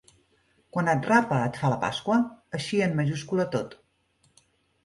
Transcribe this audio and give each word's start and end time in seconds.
Quan 0.77 0.87
et 0.93 1.03
Rapa 1.11 1.37
et 1.49 1.59
fa 1.63 1.71
la 1.73 1.77
Pasqua, 1.83 2.17
així 2.61 2.81
en 2.87 2.99
majúscula 3.01 3.47
tot. 3.59 3.77